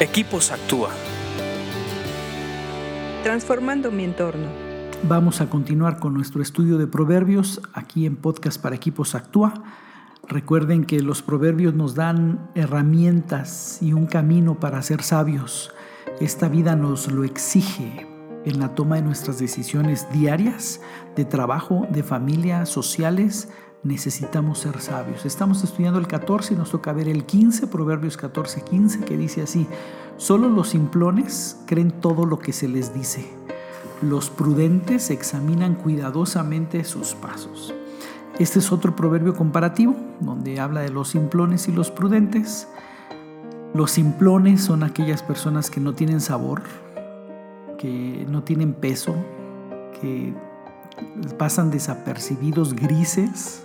[0.00, 0.90] Equipos Actúa.
[3.22, 4.48] Transformando mi entorno.
[5.04, 9.62] Vamos a continuar con nuestro estudio de proverbios aquí en Podcast para Equipos Actúa.
[10.26, 15.70] Recuerden que los proverbios nos dan herramientas y un camino para ser sabios.
[16.20, 18.08] Esta vida nos lo exige
[18.44, 20.80] en la toma de nuestras decisiones diarias,
[21.14, 23.48] de trabajo, de familia, sociales,
[23.84, 25.26] necesitamos ser sabios.
[25.26, 29.42] Estamos estudiando el 14 y nos toca ver el 15, Proverbios 14, 15, que dice
[29.42, 29.66] así,
[30.16, 33.30] solo los simplones creen todo lo que se les dice.
[34.02, 37.74] Los prudentes examinan cuidadosamente sus pasos.
[38.38, 42.66] Este es otro proverbio comparativo donde habla de los simplones y los prudentes.
[43.74, 46.62] Los simplones son aquellas personas que no tienen sabor,
[47.78, 49.14] que no tienen peso,
[50.00, 50.34] que
[51.38, 53.62] pasan desapercibidos grises,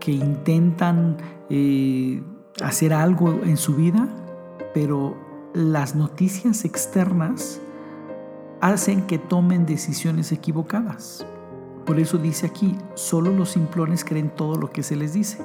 [0.00, 1.16] que intentan
[1.48, 2.22] eh,
[2.62, 4.08] hacer algo en su vida,
[4.74, 5.16] pero
[5.54, 7.60] las noticias externas
[8.60, 11.26] hacen que tomen decisiones equivocadas.
[11.84, 15.38] Por eso dice aquí, solo los simplones creen todo lo que se les dice.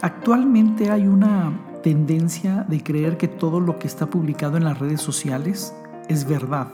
[0.00, 5.00] Actualmente hay una tendencia de creer que todo lo que está publicado en las redes
[5.00, 5.74] sociales
[6.08, 6.68] es verdad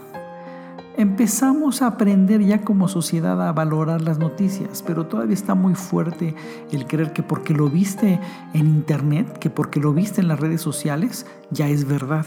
[0.98, 6.34] empezamos a aprender ya como sociedad a valorar las noticias, pero todavía está muy fuerte
[6.72, 8.18] el creer que porque lo viste
[8.52, 12.26] en internet, que porque lo viste en las redes sociales, ya es verdad.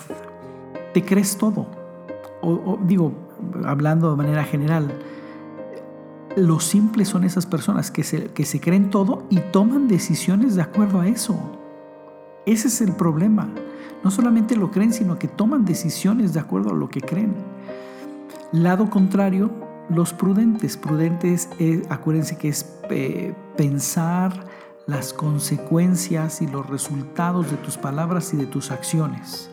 [0.93, 1.67] Te crees todo.
[2.41, 3.11] O, digo,
[3.65, 4.89] hablando de manera general,
[6.37, 10.61] lo simples son esas personas que se, que se creen todo y toman decisiones de
[10.61, 11.37] acuerdo a eso.
[12.45, 13.49] Ese es el problema.
[14.01, 17.50] No solamente lo creen, sino que toman decisiones de acuerdo a lo que creen.
[18.51, 19.49] Lado contrario,
[19.89, 20.75] los prudentes.
[20.75, 24.45] Prudentes, eh, acuérdense que es eh, pensar
[24.87, 29.49] las consecuencias y los resultados de tus palabras y de tus acciones.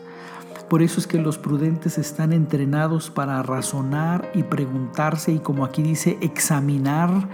[0.69, 5.81] Por eso es que los prudentes están entrenados para razonar y preguntarse y como aquí
[5.81, 7.29] dice, examinar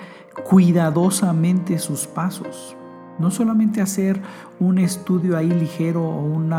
[0.47, 2.75] cuidadosamente sus pasos.
[3.17, 4.21] No solamente hacer
[4.59, 6.53] un estudio ahí ligero o un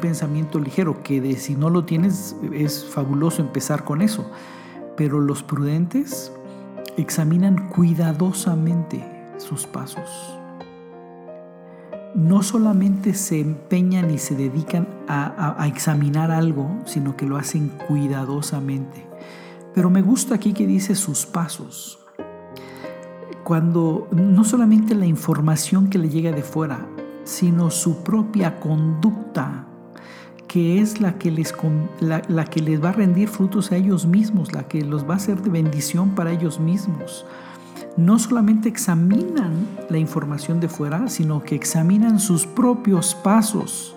[0.00, 4.28] pensamiento ligero, que si no lo tienes es fabuloso empezar con eso.
[4.96, 6.32] Pero los prudentes
[6.96, 9.04] examinan cuidadosamente
[9.38, 10.36] sus pasos.
[12.14, 17.68] No solamente se empeñan y se dedican a, a examinar algo, sino que lo hacen
[17.86, 19.06] cuidadosamente.
[19.74, 21.99] Pero me gusta aquí que dice sus pasos
[23.44, 26.86] cuando no solamente la información que le llega de fuera,
[27.24, 29.66] sino su propia conducta,
[30.48, 31.54] que es la que, les,
[32.00, 35.16] la, que les va a rendir frutos a ellos mismos, la que los va a
[35.16, 37.24] hacer de bendición para ellos mismos.
[37.96, 43.94] No solamente examinan la información de fuera, sino que examinan sus propios pasos,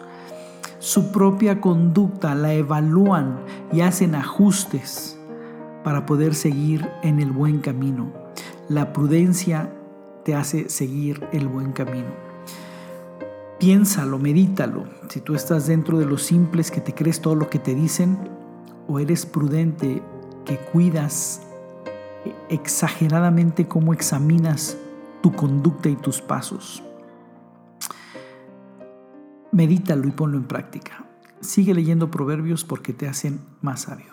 [0.80, 3.40] su propia conducta, la evalúan
[3.72, 5.18] y hacen ajustes
[5.84, 8.23] para poder seguir en el buen camino.
[8.70, 9.70] La prudencia
[10.24, 12.08] te hace seguir el buen camino.
[13.60, 14.86] Piénsalo, medítalo.
[15.10, 18.18] Si tú estás dentro de los simples que te crees todo lo que te dicen,
[18.88, 20.02] o eres prudente
[20.46, 21.42] que cuidas
[22.50, 24.78] exageradamente cómo examinas
[25.22, 26.84] tu conducta y tus pasos.
[29.52, 31.06] Medítalo y ponlo en práctica.
[31.42, 34.13] Sigue leyendo proverbios porque te hacen más sabio.